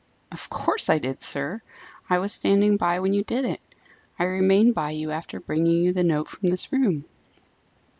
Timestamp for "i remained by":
4.17-4.89